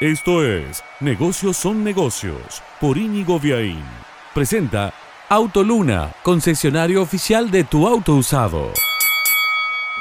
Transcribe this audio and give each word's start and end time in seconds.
Esto 0.00 0.42
es 0.46 0.82
Negocios 1.00 1.58
son 1.58 1.84
negocios 1.84 2.62
por 2.80 2.96
Íñigo 2.96 3.38
Viaín. 3.38 3.84
Presenta 4.34 4.94
Autoluna, 5.28 6.14
concesionario 6.22 7.02
oficial 7.02 7.50
de 7.50 7.64
tu 7.64 7.86
auto 7.86 8.14
usado. 8.14 8.72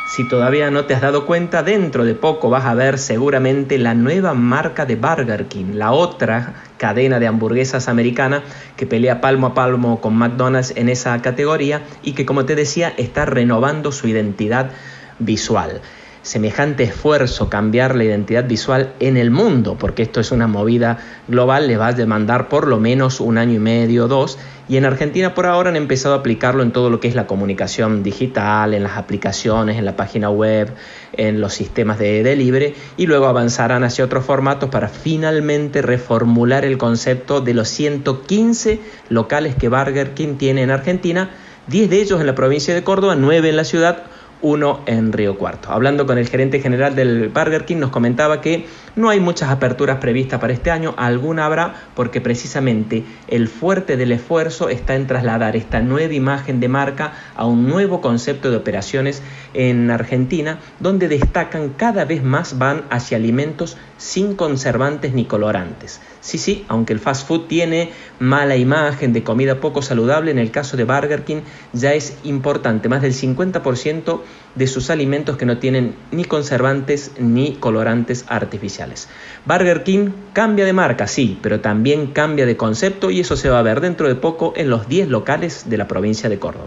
Si 0.08 0.26
todavía 0.30 0.72
no 0.72 0.86
te 0.86 0.94
has 0.94 1.02
dado 1.02 1.26
cuenta, 1.26 1.64
dentro 1.64 2.06
de 2.06 2.16
poco 2.16 2.50
vas 2.50 2.64
a 2.64 2.76
ver 2.76 2.98
seguramente 2.98 3.78
la 3.78 3.94
nueva 3.94 4.34
marca 4.34 4.86
de 4.86 4.96
Burger 4.96 5.48
King, 5.48 5.74
la 5.74 5.92
otra 5.92 6.54
cadena 6.78 7.20
de 7.20 7.28
hamburguesas 7.28 7.90
americana 7.90 8.42
que 8.78 8.86
pelea 8.86 9.20
palmo 9.20 9.48
a 9.48 9.54
palmo 9.54 10.00
con 10.00 10.16
McDonald's 10.16 10.72
en 10.78 10.88
esa 10.88 11.22
categoría 11.22 11.82
y 12.04 12.14
que 12.14 12.26
como 12.26 12.46
te 12.46 12.56
decía 12.56 12.94
está 12.96 13.26
renovando 13.26 13.92
su 13.92 14.08
identidad 14.08 14.72
visual 15.20 15.82
semejante 16.22 16.84
esfuerzo 16.84 17.50
cambiar 17.50 17.96
la 17.96 18.04
identidad 18.04 18.46
visual 18.46 18.94
en 19.00 19.18
el 19.18 19.32
mundo, 19.32 19.78
porque 19.80 20.04
esto 20.04 20.20
es 20.20 20.32
una 20.32 20.48
movida 20.48 21.00
global, 21.28 21.68
le 21.68 21.78
va 21.78 21.88
a 21.88 21.94
demandar 21.94 22.50
por 22.50 22.68
lo 22.68 22.80
menos 22.80 23.20
un 23.20 23.38
año 23.38 23.54
y 23.54 23.60
medio, 23.60 24.08
dos, 24.08 24.38
y 24.68 24.78
en 24.78 24.86
Argentina 24.86 25.34
por 25.34 25.48
ahora 25.48 25.70
han 25.70 25.76
empezado 25.76 26.14
a 26.14 26.20
aplicarlo 26.20 26.62
en 26.62 26.72
todo 26.72 26.90
lo 26.90 27.00
que 27.00 27.08
es 27.08 27.16
la 27.16 27.26
comunicación 27.26 28.04
digital, 28.04 28.74
en 28.74 28.84
las 28.84 28.98
aplicaciones, 28.98 29.78
en 29.78 29.86
la 29.86 29.96
página 29.96 30.30
web, 30.30 30.72
en 31.14 31.42
los 31.42 31.54
sistemas 31.54 31.98
de 31.98 32.22
delivery, 32.22 32.76
y 32.96 33.08
luego 33.08 33.26
avanzarán 33.26 33.84
hacia 33.84 34.06
otros 34.06 34.26
formatos 34.26 34.70
para 34.70 34.88
finalmente 34.88 35.82
reformular 35.82 36.66
el 36.66 36.78
concepto 36.78 37.42
de 37.42 37.56
los 37.56 37.68
115 37.70 38.80
locales 39.10 39.56
que 39.56 39.70
Burger 39.70 40.14
King 40.14 40.36
tiene 40.38 40.62
en 40.62 40.70
Argentina, 40.70 41.32
10 41.68 41.90
de 41.90 42.02
ellos 42.02 42.20
en 42.20 42.28
la 42.28 42.36
provincia 42.36 42.74
de 42.74 42.84
Córdoba, 42.84 43.16
9 43.16 43.50
en 43.50 43.56
la 43.56 43.64
ciudad, 43.64 44.04
uno 44.42 44.82
en 44.86 45.12
Río 45.12 45.38
Cuarto. 45.38 45.72
Hablando 45.72 46.06
con 46.06 46.18
el 46.18 46.28
gerente 46.28 46.60
general 46.60 46.96
del 46.96 47.30
Burger 47.30 47.66
King 47.66 47.78
nos 47.78 47.92
comentaba 47.92 48.42
que 48.42 48.66
no 48.96 49.10
hay 49.10 49.20
muchas 49.20 49.50
aperturas 49.50 49.98
previstas 49.98 50.40
para 50.40 50.54
este 50.54 50.72
año, 50.72 50.94
alguna 50.98 51.46
habrá 51.46 51.76
porque 51.96 52.22
precisamente 52.22 53.04
el 53.28 53.48
fuerte 53.48 53.98
del 53.98 54.12
esfuerzo 54.12 54.70
está 54.70 54.96
en 54.96 55.08
trasladar 55.08 55.56
esta 55.56 55.82
nueva 55.82 56.14
imagen 56.14 56.60
de 56.60 56.68
marca 56.68 57.14
a 57.36 57.46
un 57.46 57.68
nuevo 57.68 58.02
concepto 58.02 58.52
de 58.52 58.58
operaciones 58.58 59.22
en 59.54 59.92
Argentina, 59.92 60.60
donde 60.80 61.08
destacan 61.08 61.70
cada 61.70 62.06
vez 62.06 62.24
más 62.24 62.58
van 62.58 62.84
hacia 62.90 63.18
alimentos 63.18 63.78
sin 63.98 64.36
conservantes 64.36 65.14
ni 65.14 65.26
colorantes. 65.26 66.02
Sí, 66.22 66.38
sí, 66.38 66.66
aunque 66.68 66.94
el 66.94 67.00
fast 67.00 67.28
food 67.28 67.48
tiene 67.48 67.92
mala 68.20 68.56
imagen 68.58 69.14
de 69.14 69.24
comida 69.24 69.60
poco 69.60 69.82
saludable, 69.82 70.32
en 70.32 70.40
el 70.40 70.52
caso 70.52 70.78
de 70.78 70.84
Burger 70.84 71.24
King 71.24 71.42
ya 71.74 71.94
es 71.94 72.18
importante, 72.24 72.90
más 72.90 73.02
del 73.02 73.14
50% 73.14 74.22
de 74.56 74.68
sus 74.68 74.90
alimentos 74.90 75.38
que 75.38 75.46
no 75.46 75.58
tienen 75.58 75.96
ni 76.12 76.26
conservantes 76.26 77.12
ni 77.20 77.56
colorantes 77.56 78.26
artificiales. 78.28 79.08
Burger 79.46 79.84
King 79.84 80.10
cambia 80.34 80.66
de 80.66 80.74
marca, 80.74 81.08
sí, 81.08 81.38
pero 81.42 81.60
también 81.60 82.08
cambia 82.08 82.46
de 82.46 82.58
concepto 82.58 83.10
y 83.10 83.20
eso 83.20 83.38
se 83.38 83.50
va 83.50 83.60
a 83.60 83.64
ver 83.64 83.82
dentro 83.82 84.08
de 84.08 84.16
poco 84.16 84.54
en 84.56 84.70
los 84.70 84.88
10 84.88 85.10
locales 85.10 85.70
de 85.70 85.78
la 85.78 85.88
provincia 85.88 86.30
de 86.30 86.40
Córdoba. 86.40 86.66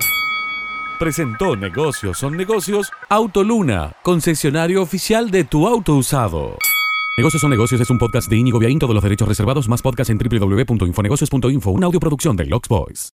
Presentó 0.99 1.57
Negocios 1.57 2.19
son 2.19 2.37
negocios 2.37 2.93
Autoluna, 3.09 3.93
concesionario 4.03 4.83
oficial 4.83 5.31
de 5.31 5.43
tu 5.45 5.67
auto 5.67 5.97
usado. 5.97 6.57
Negocios 7.17 7.41
son 7.41 7.51
negocios 7.51 7.81
es 7.81 7.91
un 7.91 7.99
podcast 7.99 8.31
de 8.31 8.37
Inigo 8.37 8.59
Viaín, 8.59 8.79
todos 8.79 8.95
los 8.95 9.03
derechos 9.03 9.29
reservados, 9.29 9.69
más 9.69 9.83
podcast 9.83 10.11
en 10.11 10.19
www.infonegocios.info, 10.19 11.71
una 11.71 11.87
audioproducción 11.87 12.37
de 12.37 12.47
Lux 12.47 12.69
Boys. 12.69 13.11